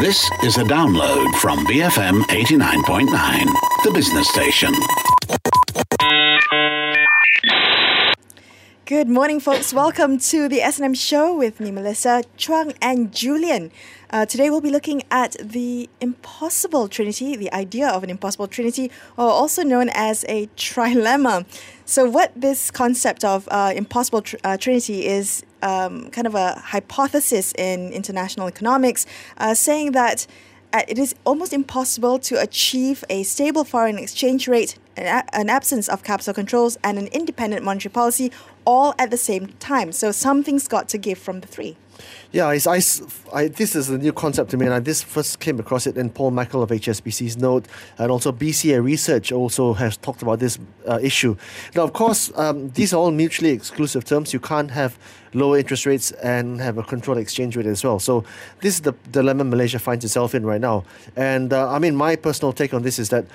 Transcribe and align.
This 0.00 0.30
is 0.42 0.56
a 0.56 0.62
download 0.62 1.30
from 1.40 1.58
BFM 1.66 2.22
89.9, 2.22 3.04
the 3.84 3.90
business 3.92 4.26
station. 4.30 4.72
Good 8.86 9.10
morning, 9.10 9.40
folks. 9.40 9.74
Welcome 9.74 10.18
to 10.18 10.48
the 10.48 10.62
S&M 10.62 10.94
show 10.94 11.36
with 11.36 11.60
me, 11.60 11.70
Melissa, 11.70 12.24
Chuang, 12.38 12.72
and 12.80 13.12
Julian. 13.12 13.70
Uh, 14.08 14.24
today 14.24 14.48
we'll 14.48 14.62
be 14.62 14.70
looking 14.70 15.02
at 15.10 15.36
the 15.38 15.90
impossible 16.00 16.88
trinity, 16.88 17.36
the 17.36 17.52
idea 17.52 17.86
of 17.86 18.02
an 18.02 18.08
impossible 18.08 18.48
trinity, 18.48 18.90
or 19.18 19.28
also 19.28 19.62
known 19.62 19.90
as 19.90 20.24
a 20.28 20.46
trilemma. 20.56 21.44
So, 21.90 22.08
what 22.08 22.30
this 22.36 22.70
concept 22.70 23.24
of 23.24 23.48
uh, 23.50 23.72
impossible 23.74 24.22
tr- 24.22 24.36
uh, 24.44 24.56
trinity 24.56 25.08
is 25.08 25.42
um, 25.60 26.08
kind 26.12 26.24
of 26.24 26.36
a 26.36 26.52
hypothesis 26.52 27.52
in 27.58 27.92
international 27.92 28.46
economics, 28.46 29.06
uh, 29.38 29.54
saying 29.54 29.90
that 29.90 30.28
uh, 30.72 30.82
it 30.86 31.00
is 31.00 31.16
almost 31.26 31.52
impossible 31.52 32.20
to 32.20 32.40
achieve 32.40 33.02
a 33.10 33.24
stable 33.24 33.64
foreign 33.64 33.98
exchange 33.98 34.46
rate, 34.46 34.78
an, 34.96 35.06
a- 35.06 35.36
an 35.36 35.50
absence 35.50 35.88
of 35.88 36.04
capital 36.04 36.32
controls, 36.32 36.78
and 36.84 36.96
an 36.96 37.08
independent 37.08 37.64
monetary 37.64 37.90
policy 37.90 38.30
all 38.64 38.94
at 38.96 39.10
the 39.10 39.16
same 39.16 39.48
time. 39.58 39.90
So 39.90 40.12
something's 40.12 40.68
got 40.68 40.88
to 40.90 40.96
give 40.96 41.18
from 41.18 41.40
the 41.40 41.48
three. 41.48 41.76
Yeah, 42.32 42.46
I, 42.46 42.60
I, 42.66 42.80
I, 43.32 43.48
this 43.48 43.74
is 43.74 43.90
a 43.90 43.98
new 43.98 44.12
concept 44.12 44.50
to 44.50 44.56
me, 44.56 44.66
and 44.66 44.74
I 44.74 44.80
this 44.80 45.02
first 45.02 45.40
came 45.40 45.58
across 45.58 45.86
it 45.86 45.96
in 45.96 46.10
Paul 46.10 46.32
Mackel 46.32 46.62
of 46.62 46.70
HSBC's 46.70 47.36
note, 47.36 47.66
and 47.98 48.10
also 48.10 48.32
BCA 48.32 48.82
Research 48.82 49.32
also 49.32 49.72
has 49.74 49.96
talked 49.96 50.22
about 50.22 50.38
this 50.38 50.58
uh, 50.88 50.98
issue. 51.02 51.36
Now, 51.74 51.82
of 51.82 51.92
course, 51.92 52.32
um, 52.36 52.70
these 52.70 52.92
are 52.92 52.96
all 52.96 53.10
mutually 53.10 53.50
exclusive 53.50 54.04
terms. 54.04 54.32
You 54.32 54.40
can't 54.40 54.70
have 54.70 54.98
lower 55.32 55.58
interest 55.58 55.86
rates 55.86 56.12
and 56.12 56.60
have 56.60 56.78
a 56.78 56.82
controlled 56.82 57.18
exchange 57.18 57.56
rate 57.56 57.66
as 57.66 57.84
well. 57.84 57.98
So, 57.98 58.24
this 58.60 58.74
is 58.74 58.80
the 58.82 58.92
dilemma 59.10 59.44
Malaysia 59.44 59.78
finds 59.78 60.04
itself 60.04 60.34
in 60.34 60.44
right 60.44 60.60
now. 60.60 60.84
And 61.16 61.52
uh, 61.52 61.70
I 61.70 61.78
mean, 61.78 61.96
my 61.96 62.16
personal 62.16 62.52
take 62.52 62.74
on 62.74 62.82
this 62.82 62.98
is 62.98 63.08
that 63.10 63.26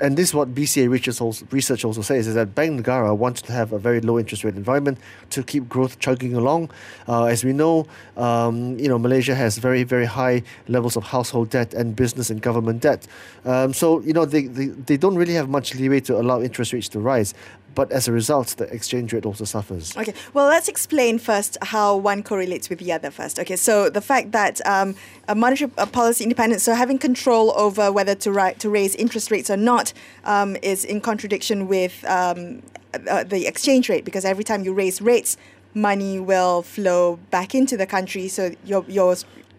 and 0.00 0.16
this 0.16 0.28
is 0.28 0.34
what 0.34 0.54
BCA 0.54 0.88
research 0.88 1.84
also, 1.84 2.02
says 2.02 2.26
is 2.26 2.34
that 2.34 2.54
Bank 2.54 2.84
Negara 2.84 3.16
wants 3.16 3.42
to 3.42 3.52
have 3.52 3.72
a 3.72 3.78
very 3.78 4.00
low 4.00 4.18
interest 4.18 4.44
rate 4.44 4.54
environment 4.56 4.98
to 5.30 5.42
keep 5.42 5.68
growth 5.68 5.98
chugging 5.98 6.34
along. 6.34 6.70
Uh, 7.08 7.24
as 7.24 7.44
we 7.44 7.52
know, 7.52 7.86
um, 8.16 8.78
you 8.78 8.88
know 8.88 8.98
Malaysia 8.98 9.34
has 9.34 9.58
very 9.58 9.84
very 9.84 10.06
high 10.06 10.42
levels 10.68 10.96
of 10.96 11.04
household 11.04 11.50
debt 11.50 11.74
and 11.74 11.96
business 11.96 12.30
and 12.30 12.40
government 12.42 12.82
debt. 12.82 13.06
Um, 13.44 13.72
so 13.72 14.00
you 14.00 14.12
know 14.12 14.24
they, 14.24 14.46
they 14.46 14.66
they 14.66 14.96
don't 14.96 15.16
really 15.16 15.34
have 15.34 15.48
much 15.48 15.74
leeway 15.74 16.00
to 16.00 16.20
allow 16.20 16.40
interest 16.40 16.72
rates 16.72 16.88
to 16.90 17.00
rise 17.00 17.34
but 17.74 17.90
as 17.92 18.08
a 18.08 18.12
result, 18.12 18.48
the 18.56 18.64
exchange 18.72 19.12
rate 19.12 19.26
also 19.26 19.44
suffers. 19.44 19.96
Okay, 19.96 20.14
well, 20.32 20.46
let's 20.46 20.68
explain 20.68 21.18
first 21.18 21.58
how 21.62 21.96
one 21.96 22.22
correlates 22.22 22.68
with 22.68 22.78
the 22.78 22.92
other 22.92 23.10
first. 23.10 23.38
Okay, 23.38 23.56
so 23.56 23.90
the 23.90 24.00
fact 24.00 24.32
that 24.32 24.64
um, 24.66 24.94
a 25.28 25.34
monetary 25.34 25.70
policy 25.70 26.24
independence, 26.24 26.62
so 26.62 26.74
having 26.74 26.98
control 26.98 27.52
over 27.56 27.90
whether 27.90 28.14
to, 28.14 28.32
ri- 28.32 28.54
to 28.58 28.70
raise 28.70 28.94
interest 28.96 29.30
rates 29.30 29.50
or 29.50 29.56
not, 29.56 29.92
um, 30.24 30.56
is 30.62 30.84
in 30.84 31.00
contradiction 31.00 31.68
with 31.68 32.04
um, 32.06 32.62
uh, 33.08 33.24
the 33.24 33.46
exchange 33.46 33.88
rate 33.88 34.04
because 34.04 34.24
every 34.24 34.44
time 34.44 34.64
you 34.64 34.72
raise 34.72 35.00
rates, 35.00 35.36
money 35.74 36.20
will 36.20 36.62
flow 36.62 37.16
back 37.30 37.54
into 37.54 37.76
the 37.76 37.86
country, 37.86 38.28
so 38.28 38.54
your 38.64 38.84
your 38.88 39.16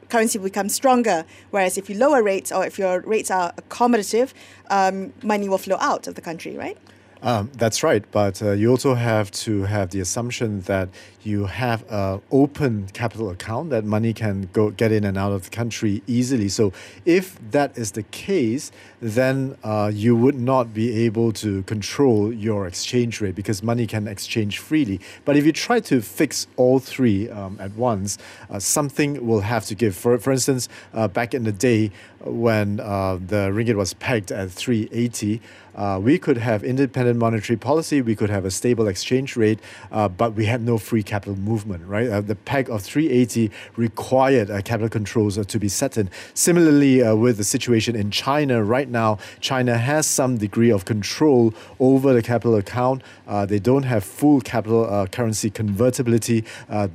currency 0.09 0.37
will 0.37 0.45
become 0.45 0.69
stronger. 0.69 1.25
Whereas 1.49 1.77
if 1.77 1.89
you 1.89 1.97
lower 1.97 2.23
rates 2.23 2.51
or 2.51 2.65
if 2.65 2.79
your 2.79 3.01
rates 3.01 3.31
are 3.31 3.51
accommodative, 3.53 4.33
um, 4.69 5.13
money 5.23 5.49
will 5.49 5.57
flow 5.57 5.77
out 5.79 6.07
of 6.07 6.15
the 6.15 6.21
country, 6.21 6.55
right? 6.55 6.77
Um, 7.25 7.49
that's 7.55 7.81
right, 7.81 8.05
but 8.11 8.39
uh, 8.43 8.51
you 8.51 8.69
also 8.69 8.93
have 8.93 9.31
to 9.31 9.63
have 9.63 9.89
the 9.89 9.99
assumption 9.99 10.61
that 10.61 10.89
you 11.23 11.47
have 11.47 11.83
an 11.89 12.21
open 12.31 12.87
capital 12.93 13.31
account 13.31 13.71
that 13.71 13.83
money 13.83 14.13
can 14.13 14.47
go 14.53 14.69
get 14.69 14.91
in 14.91 15.03
and 15.03 15.17
out 15.17 15.31
of 15.31 15.45
the 15.45 15.49
country 15.49 16.03
easily. 16.05 16.49
So 16.49 16.71
if 17.03 17.39
that 17.49 17.75
is 17.75 17.93
the 17.93 18.03
case, 18.03 18.71
then 19.01 19.57
uh, 19.63 19.89
you 19.91 20.15
would 20.15 20.39
not 20.39 20.71
be 20.71 21.03
able 21.05 21.31
to 21.33 21.63
control 21.63 22.31
your 22.31 22.67
exchange 22.67 23.21
rate 23.21 23.33
because 23.33 23.63
money 23.63 23.87
can 23.87 24.07
exchange 24.07 24.59
freely. 24.59 25.01
But 25.25 25.35
if 25.35 25.47
you 25.47 25.51
try 25.51 25.79
to 25.79 26.01
fix 26.01 26.45
all 26.57 26.77
three 26.77 27.27
um, 27.31 27.57
at 27.59 27.71
once, 27.71 28.19
uh, 28.51 28.59
something 28.59 29.25
will 29.25 29.41
have 29.41 29.65
to 29.65 29.73
give. 29.73 29.95
For 29.95 30.19
for 30.19 30.31
instance, 30.31 30.69
uh, 30.93 31.07
back 31.07 31.33
in 31.33 31.43
the 31.43 31.51
day 31.51 31.89
when 32.19 32.79
uh, 32.79 33.15
the 33.15 33.49
ringgit 33.49 33.75
was 33.75 33.95
pegged 33.95 34.31
at 34.31 34.51
380 34.51 35.41
uh, 35.75 35.99
we 36.01 36.17
could 36.17 36.37
have 36.37 36.63
independent 36.63 37.19
monetary 37.19 37.57
policy, 37.57 38.01
we 38.01 38.15
could 38.15 38.29
have 38.29 38.45
a 38.45 38.51
stable 38.51 38.87
exchange 38.87 39.35
rate, 39.35 39.59
uh, 39.91 40.07
but 40.07 40.33
we 40.33 40.45
had 40.45 40.61
no 40.61 40.77
free 40.77 41.03
capital 41.03 41.35
movement, 41.35 41.85
right? 41.85 42.09
Uh, 42.09 42.21
the 42.21 42.35
peg 42.35 42.69
of 42.69 42.81
380 42.81 43.51
required 43.75 44.49
uh, 44.49 44.61
capital 44.61 44.89
controls 44.89 45.37
uh, 45.37 45.43
to 45.43 45.59
be 45.59 45.67
set 45.67 45.97
in. 45.97 46.09
Similarly, 46.33 47.01
uh, 47.01 47.15
with 47.15 47.37
the 47.37 47.43
situation 47.43 47.95
in 47.95 48.11
China 48.11 48.63
right 48.63 48.89
now, 48.89 49.17
China 49.39 49.77
has 49.77 50.05
some 50.07 50.37
degree 50.37 50.71
of 50.71 50.85
control 50.85 51.53
over 51.79 52.13
the 52.13 52.21
capital 52.21 52.55
account. 52.55 53.03
they 53.47 53.59
don't 53.59 53.83
have 53.83 54.03
full 54.03 54.41
capital 54.41 55.07
currency 55.07 55.49
convertibility, 55.49 56.43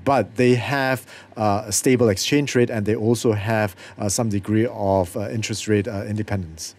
but 0.04 0.36
they 0.36 0.54
have 0.54 1.06
a 1.36 1.72
stable 1.72 2.08
exchange 2.08 2.54
rate 2.54 2.70
and 2.70 2.86
they 2.86 2.94
also 2.94 3.32
have 3.32 3.76
some 4.08 4.28
degree 4.28 4.66
of 4.66 5.16
interest 5.16 5.68
rate 5.68 5.86
independence. 5.86 6.74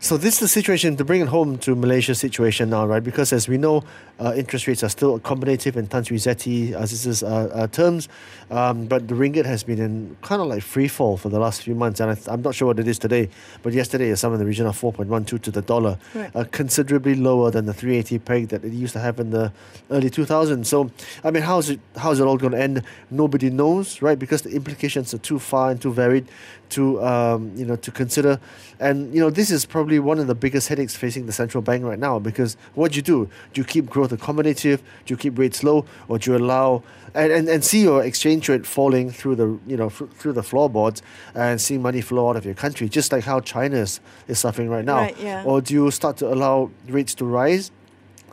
So 0.00 0.16
this 0.16 0.34
is 0.34 0.40
the 0.40 0.48
situation 0.48 0.96
to 0.96 1.04
bring 1.04 1.20
it 1.20 1.28
home 1.28 1.58
to 1.58 1.74
Malaysia's 1.74 2.18
situation 2.18 2.70
now, 2.70 2.86
right? 2.86 3.02
Because 3.02 3.32
as 3.32 3.48
we 3.48 3.56
know, 3.56 3.84
uh, 4.20 4.32
interest 4.36 4.66
rates 4.66 4.84
are 4.84 4.88
still 4.88 5.18
accommodative 5.18 5.76
in 5.76 5.86
Tan 5.86 6.04
Sri 6.04 6.18
Zeti 6.18 6.72
Aziz's 6.72 7.22
uh, 7.22 7.50
uh, 7.52 7.66
terms, 7.68 8.08
um, 8.50 8.86
but 8.86 9.08
the 9.08 9.14
ringgit 9.14 9.44
has 9.44 9.64
been 9.64 9.80
in 9.80 10.16
kind 10.22 10.40
of 10.40 10.48
like 10.48 10.62
free 10.62 10.88
fall 10.88 11.16
for 11.16 11.28
the 11.28 11.38
last 11.38 11.62
few 11.62 11.74
months, 11.74 12.00
and 12.00 12.10
I 12.10 12.32
am 12.32 12.42
not 12.42 12.54
sure 12.54 12.68
what 12.68 12.78
it 12.78 12.86
is 12.86 12.98
today, 12.98 13.28
but 13.62 13.72
yesterday 13.72 14.10
it's 14.10 14.20
somewhere 14.20 14.36
in 14.36 14.40
the 14.40 14.48
region 14.48 14.66
of 14.66 14.80
4.12 14.80 15.42
to 15.42 15.50
the 15.50 15.62
dollar, 15.62 15.98
right. 16.14 16.30
uh, 16.34 16.44
considerably 16.50 17.14
lower 17.14 17.50
than 17.50 17.66
the 17.66 17.74
380 17.74 18.18
peg 18.20 18.48
that 18.48 18.64
it 18.64 18.72
used 18.72 18.92
to 18.92 19.00
have 19.00 19.18
in 19.18 19.30
the 19.30 19.52
early 19.90 20.10
2000s. 20.10 20.66
So, 20.66 20.90
I 21.22 21.30
mean, 21.30 21.42
how's 21.42 21.70
it 21.70 21.80
how's 21.96 22.20
it 22.20 22.24
all 22.24 22.36
going 22.36 22.52
to 22.52 22.60
end? 22.60 22.82
Nobody 23.10 23.50
knows, 23.50 24.02
right? 24.02 24.18
Because 24.18 24.42
the 24.42 24.50
implications 24.50 25.14
are 25.14 25.18
too 25.18 25.38
far 25.38 25.70
and 25.70 25.80
too 25.80 25.92
varied 25.92 26.26
to 26.70 27.02
um, 27.04 27.52
you 27.56 27.64
know 27.64 27.76
to 27.76 27.90
consider, 27.90 28.40
and 28.80 29.14
you 29.14 29.20
know 29.20 29.30
this 29.30 29.50
is 29.50 29.64
probably 29.64 29.83
one 29.98 30.18
of 30.18 30.26
the 30.26 30.34
biggest 30.34 30.68
headaches 30.68 30.94
facing 30.94 31.26
the 31.26 31.32
central 31.32 31.62
bank 31.62 31.84
right 31.84 31.98
now 31.98 32.18
because 32.18 32.56
what 32.74 32.92
do 32.92 32.96
you 32.96 33.02
do? 33.02 33.28
Do 33.52 33.60
you 33.60 33.64
keep 33.64 33.88
growth 33.88 34.10
accommodative? 34.10 34.78
Do 35.04 35.14
you 35.14 35.16
keep 35.16 35.38
rates 35.38 35.62
low, 35.62 35.84
or 36.08 36.18
do 36.18 36.32
you 36.32 36.36
allow 36.38 36.82
and, 37.14 37.32
and, 37.32 37.48
and 37.48 37.64
see 37.64 37.82
your 37.82 38.02
exchange 38.02 38.48
rate 38.48 38.66
falling 38.66 39.10
through 39.10 39.36
the 39.36 39.58
you 39.66 39.76
know 39.76 39.88
through 39.88 40.32
the 40.32 40.42
floorboards 40.42 41.02
and 41.34 41.60
see 41.60 41.78
money 41.78 42.00
flow 42.00 42.28
out 42.30 42.36
of 42.36 42.44
your 42.44 42.54
country, 42.54 42.88
just 42.88 43.12
like 43.12 43.24
how 43.24 43.40
China 43.40 43.76
is, 43.76 44.00
is 44.28 44.38
suffering 44.38 44.68
right 44.68 44.84
now? 44.84 45.02
Right, 45.02 45.18
yeah. 45.18 45.44
Or 45.44 45.60
do 45.60 45.74
you 45.74 45.90
start 45.90 46.16
to 46.18 46.32
allow 46.32 46.70
rates 46.88 47.14
to 47.16 47.24
rise? 47.24 47.70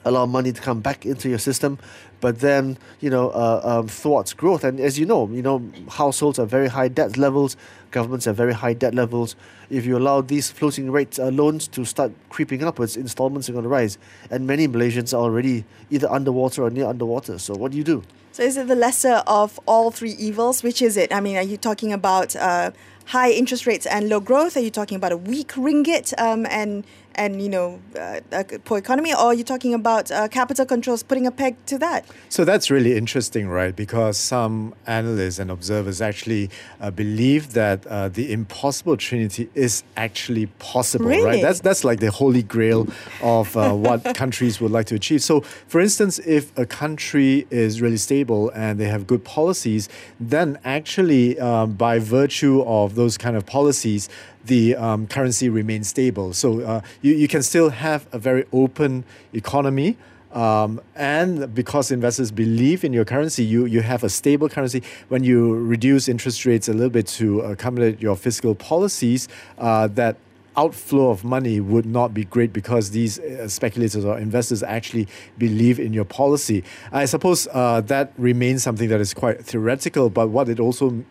Allow 0.05 0.25
money 0.25 0.51
to 0.51 0.61
come 0.61 0.79
back 0.79 1.05
into 1.05 1.29
your 1.29 1.39
system, 1.39 1.77
but 2.19 2.39
then 2.39 2.77
you 2.99 3.09
know 3.09 3.29
uh, 3.29 3.61
um, 3.63 3.87
thwarts 3.87 4.33
growth. 4.33 4.63
And 4.63 4.79
as 4.79 4.97
you 4.97 5.05
know, 5.05 5.29
you 5.29 5.41
know 5.41 5.63
households 5.89 6.39
are 6.39 6.45
very 6.45 6.67
high 6.67 6.87
debt 6.87 7.17
levels, 7.17 7.57
governments 7.91 8.25
have 8.25 8.35
very 8.35 8.53
high 8.53 8.73
debt 8.73 8.95
levels. 8.95 9.35
If 9.69 9.85
you 9.85 9.97
allow 9.97 10.21
these 10.21 10.51
floating 10.51 10.91
rate 10.91 11.19
uh, 11.19 11.29
loans 11.29 11.67
to 11.69 11.85
start 11.85 12.11
creeping 12.29 12.63
upwards, 12.63 12.97
installments 12.97 13.49
are 13.49 13.53
going 13.53 13.63
to 13.63 13.69
rise, 13.69 13.97
and 14.29 14.47
many 14.47 14.67
Malaysians 14.67 15.13
are 15.13 15.21
already 15.21 15.65
either 15.89 16.09
underwater 16.11 16.63
or 16.63 16.69
near 16.69 16.87
underwater. 16.87 17.39
So 17.39 17.55
what 17.55 17.71
do 17.71 17.77
you 17.77 17.83
do? 17.83 18.03
So 18.33 18.43
is 18.43 18.55
it 18.55 18.67
the 18.67 18.75
lesser 18.75 19.23
of 19.27 19.59
all 19.65 19.91
three 19.91 20.11
evils? 20.13 20.63
Which 20.63 20.81
is 20.81 20.95
it? 20.95 21.13
I 21.13 21.19
mean, 21.19 21.35
are 21.35 21.43
you 21.43 21.57
talking 21.57 21.91
about 21.91 22.33
uh, 22.37 22.71
high 23.07 23.31
interest 23.31 23.67
rates 23.67 23.85
and 23.85 24.07
low 24.07 24.21
growth? 24.21 24.55
Are 24.55 24.61
you 24.61 24.71
talking 24.71 24.95
about 24.95 25.11
a 25.11 25.17
weak 25.17 25.49
ringgit 25.49 26.13
um, 26.17 26.47
and 26.49 26.85
and 27.15 27.41
you 27.41 27.49
know 27.49 27.79
uh, 27.99 28.19
a 28.31 28.43
poor 28.43 28.77
economy, 28.77 29.13
or 29.13 29.17
are 29.17 29.33
you 29.33 29.43
talking 29.43 29.73
about 29.73 30.11
uh, 30.11 30.27
capital 30.27 30.65
controls 30.65 31.03
putting 31.03 31.27
a 31.27 31.31
peg 31.31 31.55
to 31.67 31.77
that? 31.79 32.05
So 32.29 32.45
that's 32.45 32.71
really 32.71 32.97
interesting, 32.97 33.47
right? 33.47 33.75
Because 33.75 34.17
some 34.17 34.73
analysts 34.87 35.39
and 35.39 35.51
observers 35.51 36.01
actually 36.01 36.49
uh, 36.79 36.91
believe 36.91 37.53
that 37.53 37.85
uh, 37.87 38.09
the 38.09 38.31
impossible 38.31 38.97
trinity 38.97 39.49
is 39.55 39.83
actually 39.97 40.47
possible, 40.59 41.05
really? 41.05 41.25
right? 41.25 41.41
That's 41.41 41.61
that's 41.61 41.83
like 41.83 41.99
the 41.99 42.11
holy 42.11 42.43
grail 42.43 42.87
of 43.21 43.55
uh, 43.57 43.73
what 43.85 44.15
countries 44.15 44.61
would 44.61 44.71
like 44.71 44.87
to 44.87 44.95
achieve. 44.95 45.21
So, 45.23 45.41
for 45.41 45.81
instance, 45.81 46.19
if 46.19 46.57
a 46.57 46.65
country 46.65 47.47
is 47.49 47.81
really 47.81 47.97
stable 47.97 48.49
and 48.51 48.79
they 48.79 48.87
have 48.87 49.07
good 49.07 49.23
policies, 49.23 49.89
then 50.19 50.59
actually, 50.63 51.35
by 51.35 51.99
virtue 51.99 52.61
of 52.63 52.95
those 52.95 53.17
kind 53.17 53.35
of 53.35 53.45
policies, 53.45 54.09
the 54.45 54.75
um, 54.75 55.07
currency 55.07 55.49
remains 55.49 55.87
stable. 55.87 56.33
So 56.33 56.61
uh, 56.61 56.81
you, 57.01 57.13
you 57.13 57.27
can 57.27 57.43
still 57.43 57.69
have 57.69 58.07
a 58.11 58.19
very 58.19 58.45
open 58.51 59.03
economy. 59.33 59.97
Um, 60.31 60.79
and 60.95 61.53
because 61.53 61.91
investors 61.91 62.31
believe 62.31 62.85
in 62.85 62.93
your 62.93 63.03
currency, 63.03 63.43
you, 63.43 63.65
you 63.65 63.81
have 63.81 64.03
a 64.03 64.09
stable 64.09 64.47
currency. 64.47 64.81
When 65.09 65.23
you 65.23 65.55
reduce 65.55 66.07
interest 66.07 66.45
rates 66.45 66.69
a 66.69 66.73
little 66.73 66.89
bit 66.89 67.07
to 67.07 67.41
accommodate 67.41 68.01
your 68.01 68.15
fiscal 68.15 68.55
policies, 68.55 69.27
uh, 69.57 69.87
that 69.87 70.15
outflow 70.57 71.09
of 71.09 71.23
money 71.23 71.59
would 71.59 71.85
not 71.85 72.13
be 72.13 72.25
great 72.25 72.51
because 72.53 72.91
these 72.91 73.19
uh, 73.19 73.47
speculators 73.47 74.03
or 74.03 74.17
investors 74.17 74.61
actually 74.63 75.07
believe 75.37 75.79
in 75.79 75.93
your 75.93 76.05
policy. 76.05 76.63
I 76.91 77.05
suppose 77.05 77.47
uh, 77.51 77.81
that 77.81 78.13
remains 78.17 78.63
something 78.63 78.89
that 78.89 79.01
is 79.01 79.13
quite 79.13 79.43
theoretical, 79.43 80.09
but 80.09 80.29
what 80.29 80.49
it 80.49 80.59
also 80.59 81.03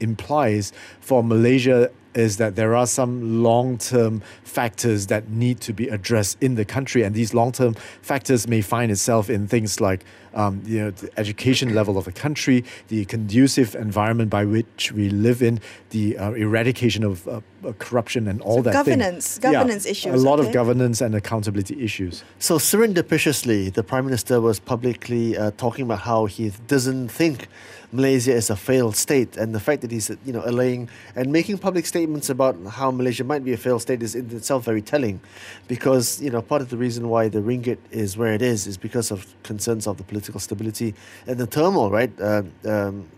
implies 0.00 0.72
for 1.00 1.22
Malaysia 1.22 1.90
is 2.14 2.36
that 2.38 2.56
there 2.56 2.74
are 2.74 2.86
some 2.86 3.42
long-term 3.42 4.22
factors 4.42 5.06
that 5.08 5.28
need 5.28 5.60
to 5.60 5.72
be 5.72 5.88
addressed 5.88 6.36
in 6.42 6.54
the 6.54 6.64
country, 6.64 7.02
and 7.02 7.14
these 7.14 7.34
long-term 7.34 7.74
factors 8.02 8.48
may 8.48 8.60
find 8.60 8.90
itself 8.90 9.28
in 9.30 9.46
things 9.46 9.80
like 9.80 10.04
um, 10.34 10.62
you 10.66 10.78
know 10.80 10.90
the 10.90 11.10
education 11.18 11.74
level 11.74 11.96
of 11.98 12.04
the 12.04 12.12
country, 12.12 12.64
the 12.88 13.04
conducive 13.06 13.74
environment 13.74 14.30
by 14.30 14.44
which 14.44 14.92
we 14.92 15.08
live 15.10 15.42
in, 15.42 15.60
the 15.90 16.16
uh, 16.18 16.32
eradication 16.32 17.02
of 17.04 17.26
uh, 17.26 17.40
uh, 17.64 17.72
corruption, 17.78 18.28
and 18.28 18.40
all 18.42 18.56
So 18.56 18.62
that. 18.62 18.84
thing. 18.84 18.98
governance- 18.98 19.38
governance 19.38 19.84
Yeah, 19.86 19.90
issues, 19.92 20.22
A 20.22 20.24
lot 20.24 20.38
okay. 20.38 20.48
of 20.48 20.54
governance 20.54 21.00
and 21.00 21.14
accountability 21.14 21.82
issues. 21.82 22.24
So 22.38 22.58
surreptitiously, 22.58 23.70
the 23.70 23.82
prime 23.82 24.04
minister 24.04 24.40
was 24.40 24.58
publicly 24.60 25.36
uh, 25.36 25.50
talking 25.56 25.84
about 25.84 26.00
how 26.00 26.26
he 26.26 26.52
doesn't 26.66 27.08
think 27.08 27.48
Malaysia 27.90 28.32
is 28.34 28.50
a 28.50 28.56
failed 28.56 28.96
state, 28.96 29.36
and 29.36 29.54
the 29.54 29.60
fact 29.60 29.80
that 29.82 29.90
he's 29.90 30.10
you 30.24 30.32
know 30.32 30.42
allaying 30.44 30.88
and 31.16 31.32
making 31.32 31.58
public 31.58 31.86
statements 31.86 32.28
about 32.28 32.56
how 32.68 32.90
Malaysia 32.90 33.24
might 33.24 33.44
be 33.44 33.52
a 33.52 33.56
failed 33.56 33.82
state 33.82 34.02
is 34.02 34.14
in 34.14 34.30
itself 34.36 34.64
very 34.64 34.82
telling, 34.82 35.20
because 35.68 36.20
you 36.20 36.30
know 36.30 36.42
part 36.42 36.60
of 36.60 36.68
the 36.68 36.76
reason 36.76 37.08
why 37.08 37.28
the 37.28 37.40
ringgit 37.40 37.78
is 37.90 38.16
where 38.16 38.34
it 38.34 38.42
is 38.42 38.66
is 38.66 38.76
because 38.76 39.10
of 39.10 39.34
concerns 39.42 39.86
of 39.86 39.96
the 39.96 40.04
political 40.04 40.40
stability 40.40 40.94
and 41.26 41.38
the 41.38 41.46
turmoil, 41.46 41.90
right? 41.90 42.12
Um 42.20 42.52
um, 42.64 43.08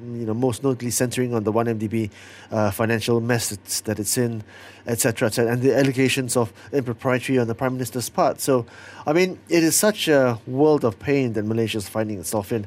you 0.00 0.26
know, 0.26 0.34
most 0.34 0.62
notably 0.62 0.90
centering 0.90 1.34
on 1.34 1.44
the 1.44 1.52
1MDB 1.52 2.10
uh, 2.50 2.70
financial 2.70 3.20
mess 3.20 3.48
that 3.80 3.98
it's 3.98 4.18
in, 4.18 4.42
etc., 4.86 5.28
etc., 5.28 5.52
and 5.52 5.62
the 5.62 5.74
allegations 5.74 6.36
of 6.36 6.52
impropriety 6.72 7.38
on 7.38 7.46
the 7.46 7.54
Prime 7.54 7.72
Minister's 7.72 8.08
part. 8.08 8.40
So, 8.40 8.66
I 9.06 9.12
mean, 9.12 9.38
it 9.48 9.64
is 9.64 9.76
such 9.76 10.08
a 10.08 10.38
world 10.46 10.84
of 10.84 10.98
pain 10.98 11.32
that 11.34 11.44
Malaysia 11.44 11.78
is 11.78 11.88
finding 11.88 12.18
itself 12.18 12.52
in, 12.52 12.66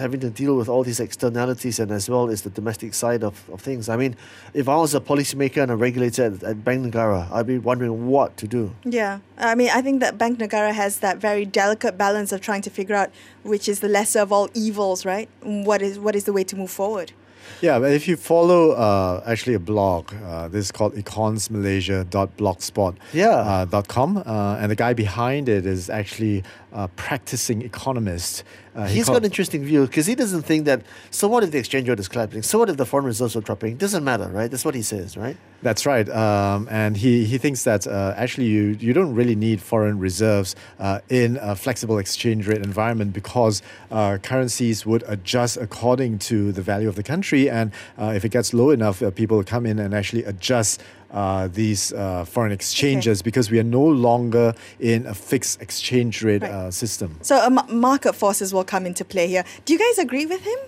having 0.00 0.20
to 0.20 0.30
deal 0.30 0.56
with 0.56 0.68
all 0.68 0.82
these 0.82 0.98
externalities 1.00 1.78
and 1.78 1.90
as 1.90 2.08
well 2.10 2.28
as 2.28 2.42
the 2.42 2.50
domestic 2.50 2.94
side 2.94 3.22
of, 3.22 3.48
of 3.50 3.60
things. 3.60 3.88
I 3.88 3.96
mean, 3.96 4.16
if 4.54 4.68
I 4.68 4.76
was 4.76 4.94
a 4.94 5.00
policymaker 5.00 5.62
and 5.62 5.70
a 5.70 5.76
regulator 5.76 6.24
at, 6.24 6.42
at 6.42 6.64
Bank 6.64 6.92
Negara, 6.92 7.30
I'd 7.30 7.46
be 7.46 7.58
wondering 7.58 8.08
what 8.08 8.36
to 8.38 8.48
do. 8.48 8.74
Yeah, 8.84 9.20
I 9.38 9.54
mean, 9.54 9.70
I 9.72 9.82
think 9.82 10.00
that 10.00 10.18
Bank 10.18 10.38
Negara 10.38 10.72
has 10.72 10.98
that 10.98 11.18
very 11.18 11.44
delicate 11.44 11.96
balance 11.96 12.32
of 12.32 12.40
trying 12.40 12.62
to 12.62 12.70
figure 12.70 12.96
out 12.96 13.10
which 13.42 13.68
is 13.68 13.80
the 13.80 13.88
lesser 13.88 14.20
of 14.20 14.32
all 14.32 14.48
evils, 14.54 15.06
right? 15.06 15.28
What 15.42 15.82
is 15.82 15.98
what 15.98 16.16
is 16.16 16.24
the 16.24 16.32
way 16.32 16.44
to 16.44 16.56
move 16.56 16.70
forward? 16.70 17.12
Yeah, 17.60 17.78
but 17.78 17.92
if 17.92 18.08
you 18.08 18.16
follow 18.16 18.70
uh, 18.72 19.22
actually 19.26 19.54
a 19.54 19.58
blog, 19.58 20.12
uh, 20.24 20.48
this 20.48 20.66
is 20.66 20.72
called 20.72 20.94
econsmalaysia.blogspot 20.94 22.96
Yeah. 23.12 23.28
uh, 23.30 23.64
dot 23.64 23.88
com, 23.88 24.16
uh, 24.18 24.56
and 24.60 24.70
the 24.70 24.76
guy 24.76 24.92
behind 24.94 25.48
it 25.48 25.66
is 25.66 25.90
actually 25.90 26.42
a 26.72 26.86
practicing 26.88 27.62
economist. 27.62 28.44
Uh, 28.76 28.86
he 28.86 28.94
He's 28.96 29.06
called- 29.06 29.16
got 29.16 29.22
an 29.22 29.30
interesting 29.32 29.64
view 29.64 29.86
because 29.86 30.06
he 30.06 30.14
doesn't 30.14 30.42
think 30.42 30.64
that. 30.66 30.82
So 31.10 31.26
what 31.26 31.42
if 31.42 31.50
the 31.50 31.58
exchange 31.58 31.88
rate 31.88 31.98
is 31.98 32.06
collapsing? 32.08 32.42
So 32.42 32.58
what 32.60 32.68
if 32.70 32.76
the 32.76 32.86
foreign 32.86 33.04
reserves 33.06 33.34
are 33.36 33.40
dropping? 33.40 33.76
Doesn't 33.84 34.04
matter, 34.04 34.28
right? 34.28 34.48
That's 34.50 34.64
what 34.64 34.76
he 34.76 34.82
says, 34.82 35.16
right? 35.16 35.36
That's 35.62 35.84
right, 35.84 36.08
um, 36.08 36.68
and 36.70 36.96
he, 36.96 37.26
he 37.26 37.36
thinks 37.36 37.64
that 37.64 37.86
uh, 37.86 38.14
actually 38.16 38.46
you, 38.46 38.78
you 38.80 38.94
don't 38.94 39.14
really 39.14 39.34
need 39.34 39.60
foreign 39.60 39.98
reserves 39.98 40.56
uh, 40.78 41.00
in 41.10 41.36
a 41.42 41.54
flexible 41.54 41.98
exchange 41.98 42.46
rate 42.48 42.62
environment 42.72 43.12
because 43.12 43.60
uh, 43.90 44.16
currencies 44.22 44.86
would 44.86 45.02
adjust 45.14 45.58
according 45.58 46.18
to 46.30 46.50
the 46.52 46.62
value 46.62 46.88
of 46.88 46.94
the 46.94 47.02
country, 47.02 47.29
and 47.32 47.70
uh, 47.98 48.12
if 48.16 48.24
it 48.24 48.30
gets 48.32 48.52
low 48.54 48.70
enough, 48.70 49.02
uh, 49.02 49.10
people 49.10 49.42
come 49.44 49.66
in 49.66 49.78
and 49.78 49.94
actually 49.94 50.24
adjust. 50.24 50.80
Uh, 51.12 51.48
these 51.48 51.92
uh, 51.92 52.24
foreign 52.24 52.52
exchanges 52.52 53.20
because 53.20 53.50
we 53.50 53.58
are 53.58 53.64
no 53.64 53.82
longer 53.82 54.54
in 54.78 55.04
a 55.06 55.12
fixed 55.12 55.60
exchange 55.60 56.22
rate 56.22 56.40
Right. 56.42 56.52
uh, 56.52 56.70
system. 56.70 57.16
So, 57.20 57.34
uh, 57.34 57.50
market 57.68 58.14
forces 58.14 58.54
will 58.54 58.62
come 58.62 58.86
into 58.86 59.04
play 59.04 59.26
here. 59.26 59.44
Do 59.64 59.72
you 59.72 59.78
guys 59.80 59.98
agree 59.98 60.24
with 60.26 60.42
him? 60.42 60.58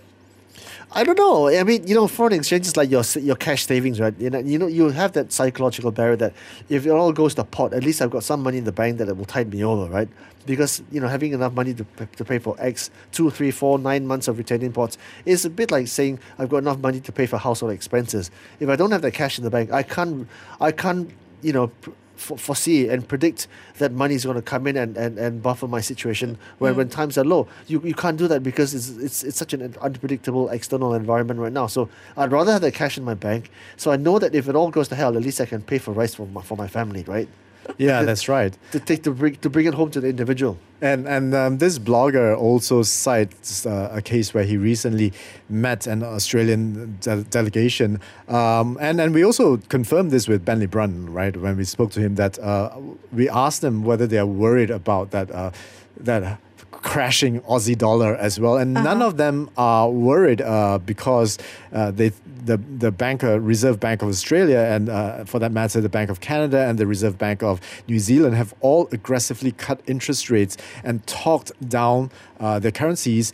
I 0.94 1.04
don't 1.04 1.16
know. 1.18 1.48
I 1.48 1.64
mean, 1.64 1.86
you 1.86 1.94
know, 1.94 2.06
foreign 2.06 2.34
exchange 2.34 2.66
is 2.66 2.76
like 2.76 2.90
your 2.90 3.02
your 3.18 3.36
cash 3.36 3.64
savings, 3.66 3.98
right? 3.98 4.14
You 4.18 4.28
know, 4.28 4.38
you 4.40 4.58
know, 4.58 4.66
you 4.66 4.90
have 4.90 5.12
that 5.12 5.32
psychological 5.32 5.90
barrier 5.90 6.16
that 6.16 6.34
if 6.68 6.84
it 6.84 6.90
all 6.90 7.12
goes 7.12 7.34
to 7.36 7.44
pot, 7.44 7.72
at 7.72 7.82
least 7.82 8.02
I've 8.02 8.10
got 8.10 8.24
some 8.24 8.42
money 8.42 8.58
in 8.58 8.64
the 8.64 8.72
bank 8.72 8.98
that 8.98 9.16
will 9.16 9.24
tide 9.24 9.50
me 9.50 9.64
over, 9.64 9.90
right? 9.90 10.08
Because 10.44 10.82
you 10.90 11.00
know, 11.00 11.08
having 11.08 11.32
enough 11.32 11.54
money 11.54 11.72
to, 11.72 11.86
to 12.16 12.24
pay 12.24 12.38
for 12.38 12.56
X 12.58 12.90
two, 13.10 13.30
three, 13.30 13.50
four, 13.50 13.78
nine 13.78 14.06
months 14.06 14.28
of 14.28 14.36
retained 14.36 14.74
pots 14.74 14.98
is 15.24 15.46
a 15.46 15.50
bit 15.50 15.70
like 15.70 15.88
saying 15.88 16.18
I've 16.38 16.50
got 16.50 16.58
enough 16.58 16.78
money 16.78 17.00
to 17.00 17.12
pay 17.12 17.24
for 17.24 17.38
household 17.38 17.72
expenses. 17.72 18.30
If 18.60 18.68
I 18.68 18.76
don't 18.76 18.90
have 18.90 19.02
that 19.02 19.12
cash 19.12 19.38
in 19.38 19.44
the 19.44 19.50
bank, 19.50 19.72
I 19.72 19.82
can't, 19.82 20.28
I 20.60 20.72
can't, 20.72 21.10
you 21.42 21.52
know. 21.52 21.70
F- 22.14 22.38
foresee 22.38 22.88
and 22.88 23.08
predict 23.08 23.48
that 23.78 23.90
money 23.90 24.14
is 24.14 24.24
going 24.24 24.36
to 24.36 24.42
come 24.42 24.68
in 24.68 24.76
and, 24.76 24.96
and, 24.96 25.18
and 25.18 25.42
buffer 25.42 25.66
my 25.66 25.80
situation 25.80 26.38
when, 26.58 26.74
mm. 26.74 26.76
when 26.76 26.88
times 26.88 27.18
are 27.18 27.24
low. 27.24 27.48
You, 27.66 27.80
you 27.80 27.94
can't 27.94 28.16
do 28.16 28.28
that 28.28 28.44
because 28.44 28.74
it's, 28.74 28.90
it's, 28.90 29.24
it's 29.24 29.36
such 29.36 29.54
an 29.54 29.74
unpredictable 29.80 30.48
external 30.50 30.94
environment 30.94 31.40
right 31.40 31.50
now. 31.52 31.66
So 31.66 31.88
I'd 32.16 32.30
rather 32.30 32.52
have 32.52 32.60
the 32.60 32.70
cash 32.70 32.96
in 32.96 33.02
my 33.02 33.14
bank 33.14 33.50
so 33.76 33.90
I 33.90 33.96
know 33.96 34.20
that 34.20 34.36
if 34.36 34.48
it 34.48 34.54
all 34.54 34.70
goes 34.70 34.86
to 34.88 34.94
hell, 34.94 35.16
at 35.16 35.22
least 35.22 35.40
I 35.40 35.46
can 35.46 35.62
pay 35.62 35.78
for 35.78 35.90
rice 35.92 36.14
for 36.14 36.26
my, 36.26 36.42
for 36.42 36.56
my 36.56 36.68
family, 36.68 37.02
right? 37.04 37.28
Yeah, 37.78 38.02
that's 38.08 38.28
right. 38.28 38.56
To 38.72 38.80
take 38.80 39.02
to 39.04 39.10
bring, 39.10 39.36
to 39.36 39.50
bring 39.50 39.66
it 39.66 39.74
home 39.74 39.90
to 39.92 40.00
the 40.00 40.08
individual. 40.08 40.58
And 40.80 41.06
and 41.06 41.34
um, 41.34 41.58
this 41.58 41.78
blogger 41.78 42.36
also 42.36 42.82
cites 42.82 43.64
uh, 43.66 43.90
a 43.92 44.02
case 44.02 44.34
where 44.34 44.44
he 44.44 44.56
recently 44.56 45.12
met 45.48 45.86
an 45.86 46.02
Australian 46.02 46.98
de- 47.00 47.22
delegation, 47.22 48.00
um, 48.28 48.76
and 48.80 49.00
and 49.00 49.14
we 49.14 49.24
also 49.24 49.58
confirmed 49.68 50.10
this 50.10 50.26
with 50.26 50.44
Bentley 50.44 50.66
Brunn, 50.66 51.12
right? 51.12 51.36
When 51.36 51.56
we 51.56 51.64
spoke 51.64 51.92
to 51.92 52.00
him, 52.00 52.16
that 52.16 52.38
uh, 52.40 52.76
we 53.12 53.28
asked 53.28 53.60
them 53.60 53.84
whether 53.84 54.08
they 54.08 54.18
are 54.18 54.26
worried 54.26 54.70
about 54.70 55.12
that 55.12 55.30
uh, 55.30 55.52
that 55.98 56.40
crashing 56.70 57.40
Aussie 57.42 57.76
dollar 57.76 58.14
as 58.16 58.38
well, 58.38 58.56
and 58.56 58.74
none 58.74 59.02
of 59.02 59.16
them 59.16 59.50
are 59.56 59.90
worried 59.90 60.40
uh, 60.40 60.78
because 60.78 61.38
uh, 61.72 61.90
they 61.90 62.12
the 62.44 62.56
the 62.56 62.90
banker 62.90 63.40
Reserve 63.40 63.78
Bank 63.78 64.02
of 64.02 64.08
Australia 64.08 64.58
and 64.58 64.88
uh, 64.88 65.24
for 65.24 65.38
that 65.38 65.52
matter 65.52 65.80
the 65.80 65.88
Bank 65.88 66.10
of 66.10 66.20
Canada 66.20 66.66
and 66.66 66.78
the 66.78 66.86
Reserve 66.86 67.18
Bank 67.18 67.42
of 67.42 67.60
New 67.88 67.98
Zealand 67.98 68.34
have 68.34 68.54
all 68.60 68.88
aggressively 68.92 69.52
cut 69.52 69.80
interest 69.86 70.30
rates 70.30 70.56
and 70.82 71.06
talked 71.06 71.52
down 71.68 72.10
uh, 72.40 72.58
their 72.58 72.72
currencies. 72.72 73.32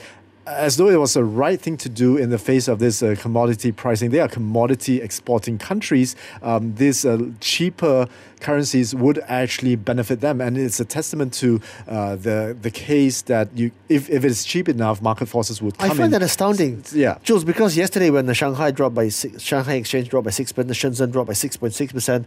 As 0.49 0.77
though 0.79 0.89
it 0.89 0.99
was 0.99 1.13
the 1.13 1.25
right 1.25 1.61
thing 1.61 1.77
to 1.77 1.91
do 1.91 2.17
in 2.17 2.31
the 2.31 2.39
face 2.39 2.69
of 2.69 2.79
this 2.79 3.03
uh, 3.03 3.15
commodity 3.21 3.71
pricing. 3.71 4.11
They 4.11 4.21
are 4.21 4.29
commodity 4.29 5.03
exporting 5.03 5.59
countries. 5.59 6.17
Um, 6.43 6.75
these 6.77 7.05
uh, 7.05 7.19
cheaper 7.41 8.09
currencies 8.41 8.95
would 8.95 9.19
actually 9.29 9.77
benefit 9.77 10.21
them, 10.21 10.41
and 10.41 10.57
it's 10.57 10.81
a 10.81 10.85
testament 10.85 11.35
to 11.35 11.61
uh, 11.87 12.17
the 12.17 12.57
the 12.61 12.71
case 12.71 13.23
that 13.23 13.49
you, 13.55 13.73
if, 13.89 14.09
if 14.09 14.25
it's 14.25 14.45
cheap 14.45 14.69
enough, 14.69 15.03
market 15.03 15.27
forces 15.29 15.61
would 15.61 15.77
come 15.77 15.91
I 15.91 15.95
find 15.95 16.07
in. 16.07 16.11
that 16.13 16.23
astounding. 16.23 16.83
Yeah. 16.93 17.19
Jules, 17.23 17.45
because 17.45 17.77
yesterday 17.77 18.11
when 18.11 18.27
the 18.27 18.35
Shanghai 18.35 18.71
dropped 18.71 18.95
by 18.95 19.11
six, 19.11 19.43
Shanghai 19.43 19.75
exchange 19.75 20.09
dropped 20.09 20.25
by 20.25 20.31
six 20.31 20.53
percent, 20.53 20.69
the 20.69 20.75
Shenzhen 20.75 21.13
dropped 21.13 21.29
by 21.29 21.35
six 21.35 21.57
point 21.57 21.75
six 21.75 21.93
percent. 21.93 22.27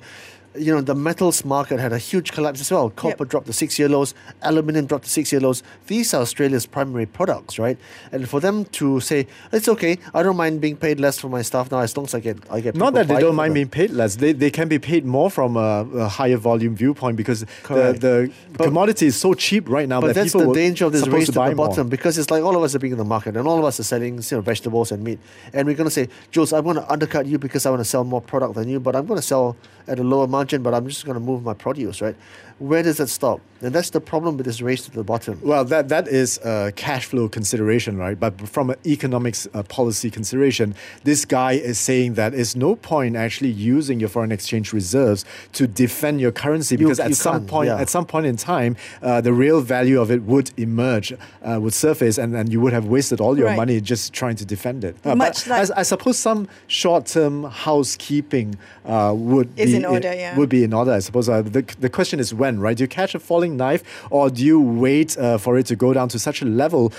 You 0.53 0.73
know 0.75 0.81
the 0.81 0.95
metals 0.95 1.45
market 1.45 1.79
had 1.79 1.93
a 1.93 1.97
huge 1.97 2.33
collapse 2.33 2.59
as 2.59 2.69
well. 2.71 2.89
Copper 2.89 3.23
dropped 3.23 3.47
to 3.47 3.53
six-year 3.53 3.87
lows, 3.87 4.13
aluminium 4.41 4.85
dropped 4.85 5.05
to 5.05 5.09
six-year 5.09 5.39
lows. 5.39 5.63
These 5.87 6.13
are 6.13 6.21
Australia's 6.21 6.65
primary 6.65 7.05
products, 7.05 7.57
right? 7.57 7.77
And 8.11 8.27
for 8.27 8.41
them 8.41 8.65
to 8.65 8.99
say 8.99 9.27
it's 9.53 9.69
okay, 9.69 9.97
I 10.13 10.23
don't 10.23 10.35
mind 10.35 10.59
being 10.59 10.75
paid 10.75 10.99
less 10.99 11.17
for 11.19 11.29
my 11.29 11.41
stuff 11.41 11.71
now 11.71 11.79
as 11.79 11.95
long 11.95 12.05
as 12.05 12.13
I 12.15 12.19
get 12.19 12.37
I 12.51 12.59
get. 12.59 12.75
Not 12.75 12.93
that 12.95 13.07
they 13.07 13.19
don't 13.21 13.35
mind 13.35 13.51
them. 13.51 13.53
being 13.53 13.69
paid 13.69 13.91
less. 13.91 14.17
They, 14.17 14.33
they 14.33 14.51
can 14.51 14.67
be 14.67 14.77
paid 14.77 15.05
more 15.05 15.31
from 15.31 15.55
a, 15.55 15.87
a 15.95 16.07
higher 16.09 16.35
volume 16.37 16.75
viewpoint 16.75 17.15
because 17.15 17.39
the, 17.41 17.47
Correct. 17.63 18.01
the 18.01 18.31
But- 18.57 18.65
commodity 18.65 19.05
is 19.07 19.15
so 19.15 19.33
cheap 19.33 19.69
right 19.69 19.87
now 19.87 20.01
But 20.01 20.07
that 20.07 20.15
that's 20.15 20.33
people 20.33 20.49
the 20.51 20.59
danger 20.59 20.83
of 20.85 20.91
this 20.91 21.03
supposed 21.03 21.15
race 21.17 21.25
to 21.27 21.31
to, 21.31 21.39
buy 21.39 21.49
the 21.51 21.55
more. 21.55 21.67
bottom 21.69 21.87
because 21.87 22.17
it's 22.17 22.29
like 22.29 22.43
all 22.43 22.57
of 22.57 22.63
us 22.63 22.75
are 22.75 22.79
being 22.79 22.91
in 22.91 22.97
the 22.97 23.05
market 23.05 23.37
and 23.37 23.47
all 23.47 23.57
of 23.57 23.63
us 23.63 23.79
are 23.79 23.83
selling 23.83 24.15
you 24.17 24.23
know, 24.37 24.41
vegetables 24.41 24.91
and 24.91 25.01
meat. 25.01 25.19
And 25.53 25.65
we're 25.65 25.75
going 25.75 25.87
to 25.87 25.91
say, 25.99 26.09
Jules, 26.31 26.51
I'm 26.51 26.63
going 26.65 26.75
to 26.75 26.91
undercut 26.91 27.25
you 27.25 27.37
because 27.39 27.65
I 27.65 27.69
want 27.69 27.79
to 27.79 27.85
sell 27.85 28.03
more 28.03 28.21
product 28.21 28.55
than 28.55 28.67
you, 28.67 28.81
but 28.81 28.97
I'm 28.97 29.05
going 29.05 29.19
to 29.19 29.25
sell 29.25 29.55
at 29.87 29.97
a 29.97 30.03
lower 30.03 30.27
margin, 30.27 30.40
but 30.49 30.73
I'm 30.73 30.87
just 30.87 31.05
going 31.05 31.13
to 31.15 31.19
move 31.19 31.43
my 31.43 31.53
produce, 31.53 32.01
right? 32.01 32.15
Where 32.59 32.83
does 32.83 32.97
that 32.97 33.07
stop? 33.07 33.39
And 33.63 33.73
that's 33.73 33.89
the 33.91 34.01
problem 34.01 34.37
with 34.37 34.45
this 34.45 34.61
race 34.61 34.85
to 34.85 34.91
the 34.91 35.03
bottom. 35.03 35.39
Well, 35.43 35.63
that 35.65 35.89
that 35.89 36.07
is 36.07 36.39
a 36.43 36.71
cash 36.75 37.05
flow 37.05 37.27
consideration, 37.29 37.97
right? 37.97 38.19
But 38.19 38.47
from 38.47 38.69
an 38.71 38.75
economics 38.85 39.47
uh, 39.53 39.63
policy 39.63 40.09
consideration, 40.11 40.75
this 41.03 41.25
guy 41.25 41.53
is 41.53 41.77
saying 41.79 42.15
that 42.15 42.33
it's 42.33 42.55
no 42.55 42.75
point 42.75 43.15
actually 43.15 43.49
using 43.49 43.99
your 43.99 44.09
foreign 44.09 44.31
exchange 44.31 44.73
reserves 44.73 45.25
to 45.53 45.67
defend 45.67 46.21
your 46.21 46.31
currency 46.31 46.75
because 46.75 46.99
at 46.99 47.09
you 47.09 47.15
some 47.15 47.33
can't, 47.41 47.47
point, 47.47 47.67
yeah. 47.67 47.81
at 47.81 47.89
some 47.89 48.05
point 48.05 48.25
in 48.25 48.35
time, 48.35 48.75
uh, 49.01 49.21
the 49.21 49.33
real 49.33 49.61
value 49.61 49.99
of 50.01 50.09
it 50.11 50.23
would 50.23 50.51
emerge, 50.57 51.13
uh, 51.43 51.59
would 51.61 51.73
surface, 51.73 52.17
and, 52.19 52.35
and 52.35 52.51
you 52.51 52.59
would 52.61 52.73
have 52.73 52.85
wasted 52.85 53.19
all 53.21 53.37
your 53.37 53.47
Right. 53.47 53.57
money 53.57 53.81
just 53.81 54.13
trying 54.13 54.35
to 54.37 54.45
defend 54.45 54.83
it. 54.83 54.95
Uh, 55.03 55.15
Much 55.15 55.45
but 55.47 55.67
like- 55.69 55.77
I, 55.77 55.81
I 55.81 55.83
suppose 55.83 56.17
some 56.17 56.47
short-term 56.67 57.43
housekeeping 57.45 58.55
uh, 58.85 59.13
would 59.15 59.49
Is 59.57 59.71
be 59.71 59.75
in 59.77 59.85
order, 59.85 60.13
yeah. 60.13 60.30
Would 60.37 60.49
be 60.49 60.63
in 60.63 60.73
order. 60.73 60.91
I 60.91 60.99
suppose 60.99 61.29
uh, 61.29 61.41
the 61.41 61.61
the 61.79 61.89
question 61.89 62.19
is 62.19 62.33
when, 62.33 62.59
right? 62.59 62.77
Do 62.77 62.83
you 62.83 62.87
catch 62.87 63.15
a 63.15 63.19
falling 63.19 63.57
knife, 63.57 63.83
or 64.09 64.29
do 64.29 64.43
you 64.43 64.59
wait 64.59 65.17
uh, 65.17 65.37
for 65.37 65.57
it 65.57 65.65
to 65.67 65.75
go 65.75 65.93
down 65.93 66.09
to 66.09 66.19
such 66.19 66.41
a 66.41 66.45
level, 66.45 66.93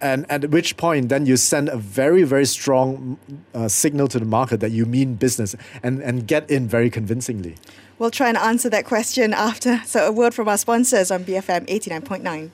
and 0.00 0.30
at 0.30 0.50
which 0.50 0.76
point 0.76 1.08
then 1.08 1.26
you 1.26 1.36
send 1.36 1.68
a 1.68 1.76
very 1.76 2.22
very 2.22 2.46
strong 2.46 3.18
uh, 3.54 3.68
signal 3.68 4.08
to 4.08 4.18
the 4.18 4.24
market 4.24 4.60
that 4.60 4.70
you 4.70 4.86
mean 4.86 5.14
business 5.14 5.54
and 5.82 6.02
and 6.02 6.26
get 6.26 6.50
in 6.50 6.68
very 6.68 6.90
convincingly. 6.90 7.56
We'll 7.98 8.12
try 8.12 8.28
and 8.28 8.36
answer 8.36 8.70
that 8.70 8.84
question 8.84 9.34
after. 9.34 9.82
So, 9.84 10.06
a 10.06 10.12
word 10.12 10.32
from 10.32 10.48
our 10.48 10.58
sponsors 10.58 11.10
on 11.10 11.24
BFM 11.24 11.66
89.9. 11.66 12.50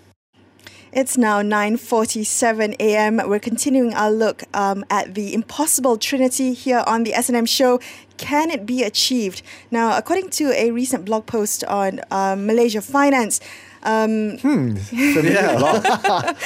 It's 0.97 1.19
now 1.19 1.43
9:47 1.43 2.77
a.m. 2.79 3.21
We're 3.27 3.41
continuing 3.41 3.95
our 3.95 4.13
look 4.13 4.45
um, 4.55 4.85
at 4.91 5.15
the 5.15 5.35
impossible 5.35 5.97
trinity 5.99 6.55
here 6.55 6.85
on 6.87 7.03
the 7.03 7.13
S&M 7.15 7.47
show. 7.47 7.81
Can 8.17 8.49
it 8.53 8.65
be 8.65 8.85
achieved? 8.85 9.43
Now, 9.73 9.99
according 9.99 10.31
to 10.39 10.53
a 10.53 10.71
recent 10.71 11.05
blog 11.05 11.27
post 11.27 11.65
on 11.65 12.01
um, 12.13 12.47
Malaysia 12.47 12.81
Finance, 12.81 13.41
um, 13.83 14.39
Familiar. 14.39 15.59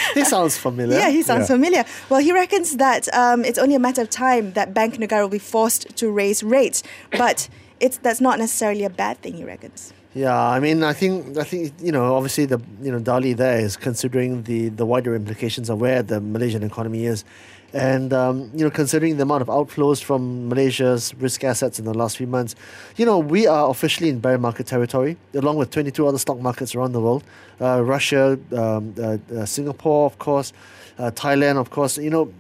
he 0.15 0.25
sounds 0.25 0.57
familiar. 0.57 0.99
yeah, 0.99 1.11
he 1.11 1.21
sounds 1.23 1.43
Yeah. 1.51 1.55
familiar. 1.57 1.85
Well, 2.09 2.21
he 2.21 2.33
reckons 2.33 2.77
that 2.79 3.07
um, 3.15 3.45
it's 3.45 3.59
only 3.59 3.75
a 3.75 3.79
matter 3.79 4.01
of 4.01 4.09
time 4.09 4.53
that 4.55 4.73
Bank 4.73 4.95
Negara 4.97 5.21
will 5.23 5.29
be 5.29 5.39
forced 5.39 5.95
to 5.99 6.11
raise 6.11 6.43
rates, 6.43 6.83
but 7.13 7.51
it's 7.81 7.99
that's 7.99 8.21
not 8.23 8.39
necessarily 8.39 8.85
a 8.85 8.91
bad 8.91 9.21
thing. 9.21 9.35
He 9.35 9.45
reckons. 9.45 9.93
Yeah, 10.15 10.35
I 10.37 10.59
mean, 10.59 10.83
I 10.83 10.95
think, 10.95 11.37
I 11.37 11.45
think 11.45 11.75
you 11.81 11.93
know, 11.93 12.15
obviously 12.15 12.47
the 12.47 12.61
you 12.81 12.91
know 12.91 12.99
Dali 12.99 13.37
there 13.37 13.59
is 13.61 13.77
considering 13.77 14.43
the 14.45 14.71
the 14.71 14.87
wider 14.87 15.15
implications 15.15 15.69
of 15.69 15.81
where 15.81 16.03
the 16.03 16.19
Malaysian 16.21 16.63
economy 16.63 17.05
is, 17.05 17.25
and 17.75 18.13
um, 18.15 18.51
you 18.55 18.65
know, 18.65 18.71
considering 18.71 19.19
the 19.19 19.23
amount 19.25 19.43
of 19.43 19.49
outflows 19.49 20.03
from 20.03 20.49
Malaysia's 20.49 21.15
risk 21.17 21.45
assets 21.45 21.79
in 21.79 21.85
the 21.85 21.93
last 21.93 22.17
few 22.17 22.27
months, 22.27 22.55
you 22.97 23.05
know, 23.05 23.19
we 23.19 23.47
are 23.47 23.69
officially 23.69 24.09
in 24.09 24.19
bear 24.19 24.39
market 24.39 24.67
territory, 24.67 25.19
along 25.35 25.57
with 25.57 25.71
22 25.71 26.07
other 26.07 26.19
stock 26.19 26.41
markets 26.41 26.75
around 26.75 26.93
the 26.93 27.01
world, 27.01 27.23
uh, 27.61 27.83
Russia, 27.85 28.39
um, 28.57 28.95
uh, 28.99 29.19
uh, 29.37 29.45
Singapore, 29.45 30.07
of 30.07 30.19
course, 30.19 30.55
uh, 30.99 31.11
Thailand, 31.11 31.59
of 31.59 31.69
course. 31.69 31.99
You 31.99 32.11
know, 32.11 32.33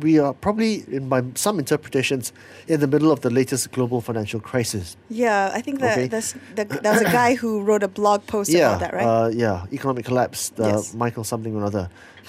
we 0.00 0.18
are 0.18 0.32
probably, 0.34 0.84
in 0.88 1.08
by 1.08 1.22
some 1.34 1.58
interpretations, 1.58 2.32
in 2.66 2.80
the 2.80 2.86
middle 2.86 3.10
of 3.10 3.20
the 3.20 3.30
latest 3.30 3.70
global 3.72 4.00
financial 4.00 4.40
crisis. 4.40 4.96
Yeah, 5.08 5.50
I 5.52 5.60
think 5.60 5.80
that 5.80 5.98
Okay. 5.98 6.08
the, 6.08 6.64
there 6.82 6.92
was 6.92 7.02
a 7.02 7.12
guy 7.12 7.34
who 7.34 7.62
wrote 7.68 7.82
a 7.82 7.88
blog 7.88 8.26
post 8.26 8.50
yeah, 8.50 8.68
about 8.76 8.80
that, 8.80 8.94
right? 8.94 9.04
Uh, 9.06 9.28
yeah, 9.28 9.66
economic 9.72 10.04
collapse. 10.04 10.52
Uh, 10.58 10.66
Yes. 10.68 10.94
Michael 10.94 11.24
something 11.24 11.54
or 11.56 11.64
other. 11.64 11.88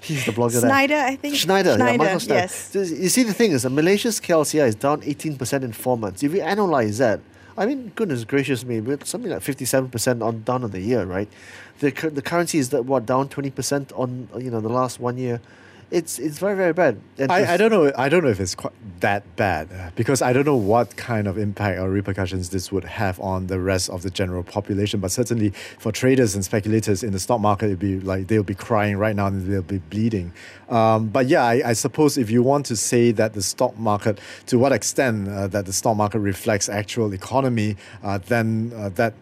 He's 0.00 0.24
the 0.24 0.32
blogger 0.32 0.60
there. 0.60 0.70
Schneider, 0.70 0.94
I 0.96 1.16
think. 1.16 1.34
Schneider, 1.34 1.70
yeah, 1.78 1.96
Michael 1.96 2.18
Schneider. 2.20 2.40
yes. 2.42 2.74
You 2.74 3.08
see, 3.08 3.24
the 3.24 3.34
thing 3.34 3.50
is, 3.52 3.62
that 3.62 3.70
Malaysia's 3.70 4.20
KLCI 4.20 4.68
is 4.68 4.74
down 4.76 5.00
18% 5.02 5.62
in 5.62 5.72
four 5.72 5.96
months. 5.98 6.22
If 6.22 6.32
you 6.32 6.40
analyze 6.42 6.98
that, 6.98 7.20
I 7.58 7.66
mean, 7.66 7.90
goodness 7.96 8.24
gracious 8.24 8.64
me, 8.64 8.80
we're 8.80 8.98
something 9.04 9.30
like 9.30 9.40
57% 9.40 10.22
on 10.22 10.42
down 10.42 10.62
on 10.62 10.70
the 10.70 10.80
year, 10.80 11.04
right? 11.04 11.28
The, 11.80 11.90
the 11.90 12.22
currency 12.22 12.58
is, 12.58 12.68
that, 12.70 12.84
what, 12.84 13.06
down 13.06 13.28
20% 13.28 13.98
on, 13.98 14.28
you 14.38 14.50
know, 14.50 14.60
the 14.60 14.68
last 14.68 15.00
one 15.00 15.16
year. 15.18 15.40
It's 15.90 16.18
it's 16.18 16.38
very, 16.38 16.56
very 16.56 16.72
bad. 16.72 17.00
And 17.16 17.30
I, 17.30 17.54
I 17.54 17.56
don't 17.56 17.70
know. 17.70 17.92
I 17.96 18.08
don't 18.08 18.24
know 18.24 18.30
if 18.30 18.40
it's 18.40 18.56
quite 18.56 18.72
that 19.00 19.22
bad 19.36 19.68
uh, 19.72 19.90
because 19.94 20.20
I 20.20 20.32
don't 20.32 20.44
know 20.44 20.56
what 20.56 20.96
kind 20.96 21.28
of 21.28 21.38
impact 21.38 21.78
or 21.78 21.88
repercussions 21.88 22.50
this 22.50 22.72
would 22.72 22.84
have 22.84 23.20
on 23.20 23.46
the 23.46 23.60
rest 23.60 23.90
of 23.90 24.02
the 24.02 24.10
general 24.10 24.42
population. 24.42 24.98
But 24.98 25.12
certainly 25.12 25.50
for 25.78 25.92
traders 25.92 26.34
and 26.34 26.44
speculators 26.44 27.04
in 27.04 27.12
the 27.12 27.20
stock 27.20 27.40
market, 27.40 27.66
it'd 27.66 27.78
be 27.78 28.00
like 28.00 28.26
they'll 28.26 28.42
be 28.42 28.54
crying 28.54 28.96
right 28.96 29.14
now 29.14 29.28
and 29.28 29.46
they'll 29.46 29.62
be 29.62 29.78
bleeding. 29.78 30.32
Um, 30.68 31.08
but 31.08 31.28
yeah, 31.28 31.44
I, 31.44 31.70
I 31.70 31.72
suppose 31.72 32.18
if 32.18 32.30
you 32.30 32.42
want 32.42 32.66
to 32.66 32.76
say 32.76 33.12
that 33.12 33.34
the 33.34 33.42
stock 33.42 33.78
market, 33.78 34.18
to 34.46 34.58
what 34.58 34.72
extent 34.72 35.28
uh, 35.28 35.46
that 35.48 35.66
the 35.66 35.72
stock 35.72 35.96
market 35.96 36.18
reflects 36.18 36.68
actual 36.68 37.12
economy, 37.12 37.76
uh, 38.02 38.18
then 38.18 38.72
uh, 38.74 38.88
that 38.90 39.14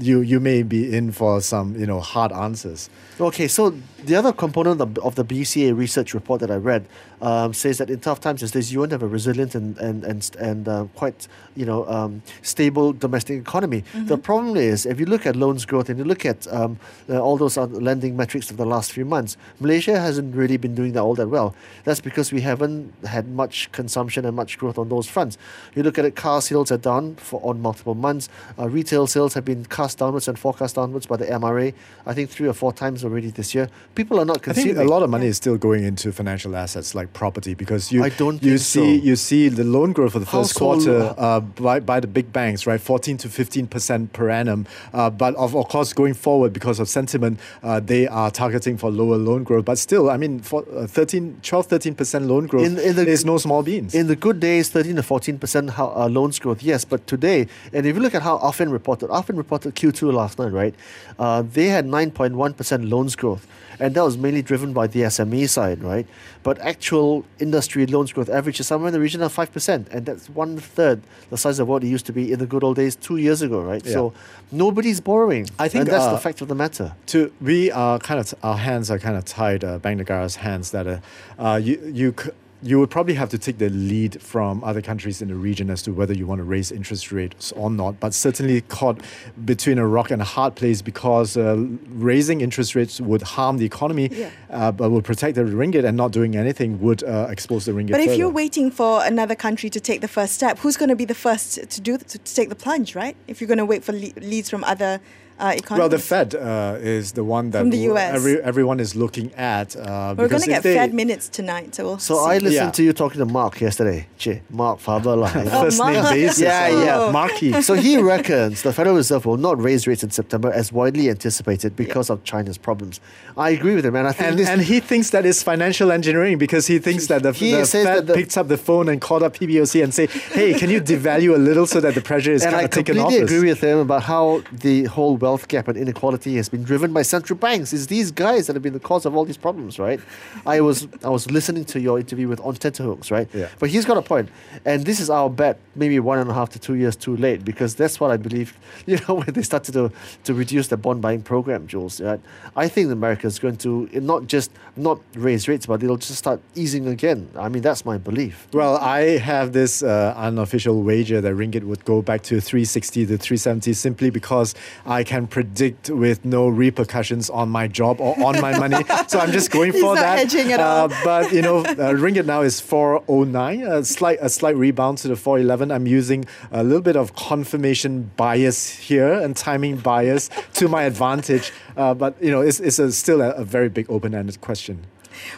you 0.00 0.20
you 0.20 0.40
may 0.40 0.62
be 0.62 0.94
in 0.94 1.12
for 1.12 1.40
some 1.40 1.78
you 1.78 1.86
know 1.86 2.00
hard 2.00 2.32
answers. 2.32 2.88
Okay, 3.18 3.48
so 3.48 3.74
the 4.04 4.14
other 4.14 4.32
component 4.32 4.80
of, 4.80 4.98
of 4.98 5.14
the 5.14 5.24
BCA 5.24 5.76
research 5.76 6.14
report 6.14 6.40
that 6.40 6.50
I 6.50 6.56
read 6.56 6.86
um, 7.22 7.54
says 7.54 7.78
that 7.78 7.88
in 7.88 8.00
tough 8.00 8.20
times 8.20 8.42
as 8.42 8.52
this, 8.52 8.70
you 8.70 8.80
want 8.80 8.90
to 8.90 8.94
have 8.94 9.02
a 9.02 9.08
resilient 9.08 9.54
and 9.54 9.76
and 9.78 10.04
and, 10.04 10.36
and 10.38 10.68
uh, 10.68 10.86
quite 10.94 11.28
you 11.54 11.66
know 11.66 11.86
um, 11.88 12.22
stable 12.42 12.92
domestic 12.92 13.40
economy. 13.40 13.84
The 13.94 14.18
problem 14.18 14.56
is 14.56 14.86
if 14.86 15.00
you 15.00 15.06
look 15.06 15.26
at 15.26 15.36
loans 15.36 15.64
growth 15.64 15.88
and 15.88 15.98
you 15.98 16.04
look 16.04 16.24
at 16.24 16.46
um, 16.52 16.78
uh, 17.08 17.18
all 17.18 17.36
those 17.36 17.56
lending 17.56 18.16
metrics 18.16 18.50
of 18.50 18.56
the 18.56 18.66
last 18.66 18.92
few 18.92 19.04
months, 19.04 19.36
Malaysia 19.60 19.98
hasn't 19.98 20.34
really 20.34 20.56
been 20.56 20.74
doing 20.74 20.92
that 20.92 21.00
all 21.00 21.14
that 21.14 21.28
well. 21.28 21.54
That's 21.84 22.00
because 22.00 22.32
we 22.32 22.40
haven't 22.40 22.92
had 23.04 23.28
much 23.28 23.70
consumption 23.72 24.24
and 24.24 24.36
much 24.36 24.58
growth 24.58 24.78
on 24.78 24.88
those 24.88 25.06
fronts. 25.06 25.38
You 25.74 25.82
look 25.82 25.98
at 25.98 26.04
it, 26.04 26.16
car 26.16 26.40
sales 26.40 26.70
are 26.70 26.78
down 26.78 27.16
for 27.16 27.40
on 27.42 27.60
multiple 27.60 27.94
months. 27.94 28.28
Uh, 28.58 28.68
retail 28.68 29.06
sales 29.06 29.34
have 29.34 29.44
been 29.44 29.65
cast 29.68 29.98
downwards 29.98 30.28
and 30.28 30.38
forecast 30.38 30.76
downwards 30.76 31.06
by 31.06 31.16
the 31.16 31.26
MRA. 31.26 31.72
I 32.06 32.14
think 32.14 32.30
three 32.30 32.48
or 32.48 32.52
four 32.52 32.72
times 32.72 33.04
already 33.04 33.30
this 33.30 33.54
year. 33.54 33.68
People 33.94 34.18
are 34.20 34.24
not 34.24 34.38
I 34.38 34.40
consuming. 34.40 34.74
think 34.76 34.88
a 34.88 34.90
lot 34.90 35.02
of 35.02 35.10
money 35.10 35.26
is 35.26 35.36
still 35.36 35.56
going 35.56 35.84
into 35.84 36.12
financial 36.12 36.56
assets 36.56 36.94
like 36.94 37.12
property 37.12 37.54
because 37.54 37.90
you 37.92 38.02
I 38.04 38.10
don't 38.10 38.42
you 38.42 38.58
think 38.58 38.60
see 38.60 38.98
so. 38.98 39.04
you 39.04 39.16
see 39.16 39.48
the 39.48 39.64
loan 39.64 39.92
growth 39.92 40.12
for 40.12 40.18
the 40.18 40.26
first 40.26 40.52
Household- 40.58 40.84
quarter 40.84 41.14
uh, 41.18 41.40
by, 41.40 41.80
by 41.80 42.00
the 42.00 42.06
big 42.06 42.32
banks 42.32 42.66
right 42.66 42.80
14 42.80 43.16
to 43.18 43.28
15 43.28 43.66
percent 43.66 44.12
per 44.12 44.30
annum 44.30 44.66
uh, 44.92 45.10
but 45.10 45.34
of, 45.36 45.54
of 45.56 45.68
course 45.68 45.92
going 45.92 46.14
forward 46.14 46.52
because 46.52 46.78
of 46.80 46.88
sentiment 46.88 47.38
uh, 47.62 47.80
they 47.80 48.06
are 48.06 48.30
targeting 48.30 48.76
for 48.76 48.90
lower 48.90 49.16
loan 49.16 49.44
growth 49.44 49.64
but 49.64 49.78
still 49.78 50.10
I 50.10 50.16
mean 50.16 50.40
for 50.40 50.64
uh, 50.74 50.86
13 50.86 51.40
12 51.42 51.66
13 51.66 51.94
percent 51.94 52.26
loan 52.26 52.46
growth 52.46 52.66
In- 52.66 52.78
in 52.78 52.96
the- 52.96 53.06
is 53.06 53.24
no 53.24 53.38
small 53.38 53.62
beans 53.62 53.94
In 53.94 54.06
the 54.08 54.16
good 54.16 54.40
days, 54.40 54.68
13 54.68 54.96
to 54.96 55.02
14 55.02 55.38
percent 55.38 55.70
how, 55.70 55.92
uh, 55.96 56.08
loans 56.08 56.38
growth, 56.38 56.62
yes. 56.62 56.84
But 56.84 57.06
today, 57.06 57.46
and 57.72 57.86
if 57.86 57.94
you 57.96 58.02
look 58.02 58.14
at 58.14 58.22
how 58.22 58.36
often 58.36 58.70
reported, 58.70 59.08
Affin 59.10 59.36
reported 59.36 59.55
Q2 59.62 60.12
last 60.12 60.38
night, 60.38 60.52
right? 60.52 60.74
Uh, 61.18 61.42
they 61.42 61.66
had 61.66 61.86
9.1 61.86 62.56
percent 62.56 62.84
loans 62.84 63.16
growth, 63.16 63.46
and 63.80 63.94
that 63.94 64.02
was 64.04 64.16
mainly 64.16 64.42
driven 64.42 64.72
by 64.72 64.86
the 64.86 65.00
SME 65.02 65.48
side, 65.48 65.82
right? 65.82 66.06
But 66.42 66.58
actual 66.60 67.24
industry 67.40 67.86
loans 67.86 68.12
growth 68.12 68.28
average 68.28 68.60
is 68.60 68.66
somewhere 68.66 68.88
in 68.88 68.92
the 68.94 69.00
region 69.00 69.22
of 69.22 69.32
5 69.32 69.52
percent, 69.52 69.88
and 69.90 70.06
that's 70.06 70.28
one 70.30 70.58
third 70.58 71.02
the 71.30 71.36
size 71.36 71.58
of 71.58 71.66
what 71.68 71.82
it 71.84 71.88
used 71.88 72.06
to 72.06 72.12
be 72.12 72.32
in 72.32 72.38
the 72.38 72.46
good 72.46 72.62
old 72.62 72.76
days 72.76 72.94
two 72.96 73.16
years 73.16 73.42
ago, 73.42 73.60
right? 73.60 73.84
So 73.84 74.12
nobody's 74.52 75.00
borrowing. 75.00 75.46
I 75.58 75.68
think, 75.68 75.82
and 75.82 75.90
that's 75.90 76.04
uh, 76.04 76.12
the 76.12 76.18
fact 76.20 76.40
of 76.40 76.48
the 76.48 76.54
matter. 76.54 76.92
to 77.06 77.32
we 77.40 77.70
are 77.72 77.98
kind 77.98 78.20
of 78.20 78.34
our 78.42 78.56
hands 78.58 78.90
are 78.90 78.98
kind 78.98 79.16
of 79.16 79.24
tied 79.24 79.64
uh, 79.64 79.78
Bank 79.78 80.00
Negara's 80.00 80.36
hands 80.36 80.70
that 80.70 80.86
uh, 80.86 80.98
uh, 81.38 81.56
you 81.56 81.80
you 81.92 82.14
c- 82.18 82.30
you 82.62 82.80
would 82.80 82.90
probably 82.90 83.14
have 83.14 83.28
to 83.28 83.38
take 83.38 83.58
the 83.58 83.68
lead 83.68 84.20
from 84.22 84.64
other 84.64 84.80
countries 84.80 85.20
in 85.20 85.28
the 85.28 85.34
region 85.34 85.68
as 85.70 85.82
to 85.82 85.92
whether 85.92 86.14
you 86.14 86.26
want 86.26 86.38
to 86.38 86.42
raise 86.44 86.72
interest 86.72 87.12
rates 87.12 87.52
or 87.52 87.70
not 87.70 88.00
but 88.00 88.14
certainly 88.14 88.60
caught 88.62 88.98
between 89.44 89.78
a 89.78 89.86
rock 89.86 90.10
and 90.10 90.22
a 90.22 90.24
hard 90.24 90.54
place 90.54 90.80
because 90.82 91.36
uh, 91.36 91.54
raising 91.90 92.40
interest 92.40 92.74
rates 92.74 93.00
would 93.00 93.22
harm 93.22 93.58
the 93.58 93.64
economy 93.66 94.08
Yeah. 94.10 94.30
uh, 94.50 94.72
but 94.72 94.90
would 94.90 95.04
protect 95.04 95.34
the 95.34 95.42
ringgit 95.42 95.84
and 95.84 95.96
not 95.96 96.12
doing 96.12 96.34
anything 96.36 96.80
would 96.80 97.02
uh, 97.04 97.26
expose 97.30 97.66
the 97.66 97.72
ringgit 97.72 97.90
But 97.92 98.00
if 98.00 98.06
further. 98.06 98.18
you're 98.18 98.30
waiting 98.30 98.70
for 98.70 99.04
another 99.04 99.34
country 99.34 99.68
to 99.70 99.80
take 99.80 100.00
the 100.00 100.08
first 100.08 100.32
step, 100.34 100.58
who's 100.58 100.76
going 100.76 100.88
to 100.88 100.96
be 100.96 101.04
the 101.04 101.14
first 101.14 101.68
to 101.70 101.80
do 101.80 101.98
to, 101.98 102.18
to 102.18 102.34
take 102.34 102.48
the 102.48 102.54
plunge, 102.56 102.94
right? 102.94 103.16
If 103.28 103.40
you're 103.40 103.48
going 103.48 103.58
to 103.58 103.64
wait 103.66 103.84
for 103.84 103.92
le- 103.92 104.18
leads 104.20 104.48
from 104.48 104.64
other 104.64 105.00
uh, 105.38 105.52
economies. 105.56 105.78
well, 105.80 105.88
the 105.88 105.98
Fed 105.98 106.34
uh, 106.34 106.76
is 106.80 107.12
the 107.12 107.24
one 107.24 107.50
that 107.50 107.60
From 107.60 107.70
the 107.70 107.78
US. 107.90 108.14
every, 108.14 108.40
everyone 108.42 108.80
is 108.80 108.94
looking 108.96 109.32
at. 109.34 109.76
Uh, 109.76 110.14
We're 110.16 110.28
going 110.28 110.42
to 110.42 110.48
get 110.48 110.62
they- 110.62 110.74
Fed 110.74 110.94
minutes 110.94 111.28
tonight, 111.28 111.74
so 111.74 111.84
we'll 111.84 111.98
So 111.98 112.14
see. 112.14 112.30
I 112.30 112.38
listened 112.38 112.52
Yeah. 112.52 112.70
to 112.70 112.82
you 112.82 112.92
talking 112.92 113.18
to 113.18 113.26
Mark 113.26 113.60
yesterday. 113.60 114.06
Che, 114.18 114.42
Marc 114.50 114.80
Faber 114.80 115.16
lah. 115.16 115.30
you 115.36 115.44
know. 115.44 115.60
First 115.62 115.80
name 115.84 116.02
basis. 116.04 116.40
Yeah, 116.40 116.68
yeah. 116.68 117.10
Marquee. 117.12 117.60
So 117.62 117.74
he 117.74 117.98
reckons 117.98 118.62
the 118.62 118.72
Federal 118.72 118.96
Reserve 118.96 119.26
will 119.26 119.36
not 119.36 119.60
raise 119.60 119.86
rates 119.86 120.02
in 120.02 120.10
September 120.10 120.50
as 120.52 120.72
widely 120.72 121.10
anticipated 121.10 121.76
because 121.76 122.08
of 122.10 122.24
China's 122.24 122.58
problems. 122.58 123.00
I 123.36 123.50
agree 123.50 123.74
with 123.74 123.84
him, 123.84 123.94
and 123.96 124.08
I 124.08 124.12
think 124.12 124.30
And, 124.30 124.38
this. 124.38 124.48
and 124.48 124.62
he 124.62 124.80
thinks 124.80 125.10
that 125.10 125.26
it's 125.26 125.42
financial 125.42 125.92
engineering 125.92 126.38
because 126.38 126.66
he 126.66 126.78
thinks 126.78 127.06
that 127.08 127.22
the, 127.22 127.32
He 127.32 127.52
the 127.52 127.66
says 127.66 127.84
Fed 127.84 127.96
that 127.98 128.06
the- 128.06 128.14
picked 128.14 128.36
up 128.38 128.48
the 128.48 128.56
phone 128.56 128.88
and 128.88 129.00
called 129.00 129.22
up 129.22 129.34
PBOC 129.36 129.82
and 129.84 129.92
say, 129.92 130.06
"Hey, 130.06 130.54
can 130.54 130.70
you 130.70 130.80
devalue 130.80 131.34
a 131.34 131.38
little 131.38 131.66
so 131.66 131.80
that 131.80 131.94
the 131.94 132.00
pressure 132.00 132.32
is 132.32 132.42
kind 132.42 132.64
of 132.64 132.70
taken 132.70 132.96
off?" 132.98 133.06
And 133.12 133.14
I 133.14 133.18
completely 133.18 133.36
agree 133.36 133.48
with 133.50 133.60
him 133.60 133.78
about 133.78 134.02
how 134.04 134.42
the 134.52 134.84
whole 134.84 135.16
wealth 135.26 135.48
gap 135.48 135.66
and 135.66 135.76
inequality 135.76 136.36
has 136.36 136.48
been 136.48 136.62
driven 136.62 136.92
by 136.92 137.02
central 137.02 137.36
banks. 137.36 137.72
It's 137.72 137.86
these 137.86 138.12
guys 138.12 138.46
that 138.46 138.54
have 138.54 138.62
been 138.62 138.78
the 138.80 138.86
cause 138.90 139.04
of 139.06 139.16
all 139.16 139.24
these 139.24 139.42
problems, 139.46 139.76
right? 139.86 140.00
I 140.54 140.60
was 140.60 140.86
I 141.02 141.10
was 141.18 141.24
listening 141.36 141.64
to 141.72 141.80
your 141.86 141.98
interview 142.04 142.28
with 142.32 142.40
On 142.48 142.54
Tenterhooks, 142.54 143.10
right? 143.10 143.28
Yeah. 143.34 143.48
But 143.58 143.68
he's 143.70 143.84
got 143.90 143.96
a 143.96 144.02
point, 144.02 144.28
and 144.64 144.78
this 144.88 144.98
is 145.00 145.08
our 145.10 145.28
bet, 145.28 145.56
maybe 145.82 145.98
one 146.12 146.18
and 146.22 146.30
a 146.30 146.34
half 146.40 146.48
to 146.50 146.58
two 146.66 146.76
years 146.82 146.94
too 147.06 147.16
late, 147.26 147.40
because 147.50 147.74
that's 147.80 147.96
what 148.00 148.10
I 148.16 148.18
believe. 148.26 148.50
You 148.86 148.98
know, 149.08 149.14
when 149.20 149.32
they 149.36 149.42
started 149.52 149.72
to 149.78 149.84
to 150.26 150.32
reduce 150.42 150.66
the 150.72 150.78
bond 150.84 151.00
buying 151.06 151.22
program, 151.32 151.66
Jules, 151.66 152.00
right? 152.00 152.20
I 152.64 152.66
think 152.72 152.84
America 153.00 153.26
is 153.26 153.38
going 153.44 153.56
to 153.66 153.70
not 154.12 154.20
just 154.34 154.50
not 154.76 154.98
raise 155.26 155.48
rates, 155.50 155.66
but 155.66 155.76
they'll 155.80 156.02
just 156.08 156.18
start 156.26 156.40
easing 156.54 156.86
again. 156.96 157.20
I 157.44 157.48
mean, 157.52 157.62
that's 157.62 157.84
my 157.84 157.98
belief. 158.08 158.34
Well, 158.52 158.76
I 158.76 159.00
have 159.18 159.46
this 159.52 159.82
uh, 159.82 160.14
unofficial 160.28 160.76
wager 160.90 161.20
that 161.20 161.34
ringgit 161.42 161.64
would 161.70 161.84
go 161.84 161.96
back 162.10 162.20
to 162.28 162.34
360 162.40 163.06
to 163.06 163.18
370 163.18 163.72
simply 163.72 164.10
because 164.10 164.54
I 164.98 165.00
can 165.10 165.15
predict 165.24 165.88
with 165.88 166.24
no 166.24 166.48
repercussions 166.48 167.30
on 167.30 167.48
my 167.48 167.66
job 167.68 168.00
or 168.00 168.12
on 168.22 168.40
my 168.40 168.58
money. 168.58 168.84
So 169.08 169.20
I'm 169.20 169.30
just 169.32 169.50
going 169.52 169.72
for 169.72 169.94
that. 169.94 170.18
hedging 170.18 170.52
at 170.52 170.60
Uh, 170.60 170.64
all. 170.64 170.88
but 171.04 171.32
you 171.32 171.40
know, 171.42 171.58
uh, 171.64 171.94
ringgit 171.94 172.26
now 172.26 172.42
is 172.42 172.60
409, 172.60 173.62
a 173.62 173.84
slight 173.84 174.18
a 174.20 174.28
slight 174.28 174.56
rebound 174.56 174.98
to 174.98 175.08
the 175.08 175.16
411. 175.16 175.70
I'm 175.70 175.86
using 175.86 176.24
a 176.50 176.62
little 176.64 176.82
bit 176.82 176.96
of 176.96 177.14
confirmation 177.14 178.10
bias 178.16 178.68
here 178.90 179.12
and 179.12 179.36
timing 179.36 179.76
bias 179.76 180.28
to 180.54 180.68
my 180.68 180.82
advantage. 180.82 181.52
Uh, 181.76 181.94
but 181.94 182.20
you 182.22 182.30
know, 182.30 182.40
it's, 182.40 182.58
it's 182.60 182.78
a, 182.78 182.90
still 182.90 183.20
a, 183.22 183.30
a 183.30 183.44
very 183.44 183.68
big 183.68 183.86
open-ended 183.88 184.40
question. 184.40 184.84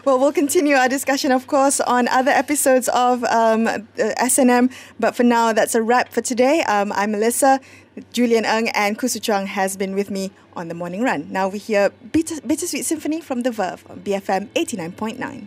Well, 0.04 0.18
we'll 0.18 0.32
continue 0.32 0.74
our 0.74 0.88
discussion, 0.88 1.30
of 1.30 1.46
course, 1.46 1.78
on 1.80 2.08
other 2.08 2.32
episodes 2.32 2.88
of 2.88 3.22
um, 3.24 3.68
uh, 3.68 3.78
SNM. 4.20 4.72
But 4.98 5.14
for 5.14 5.22
now, 5.22 5.52
that's 5.52 5.74
a 5.76 5.82
wrap 5.82 6.12
for 6.12 6.20
today. 6.20 6.62
Um, 6.64 6.92
I'm 6.92 7.12
Melissa. 7.12 7.60
Julian 8.12 8.44
Ng 8.44 8.68
and 8.70 8.98
Khoo 8.98 9.08
Hsu 9.08 9.20
Chuang 9.20 9.46
has 9.46 9.76
been 9.76 9.94
with 9.94 10.10
me 10.10 10.30
on 10.54 10.68
the 10.68 10.74
morning 10.74 11.02
run. 11.02 11.30
Now 11.30 11.48
we 11.48 11.58
hear 11.58 11.90
Bitter, 12.12 12.40
Bittersweet 12.40 12.84
Symphony 12.84 13.20
from 13.20 13.42
The 13.42 13.50
Verve 13.50 13.84
on 13.88 14.00
BFM 14.00 14.48
89.9. 14.54 15.46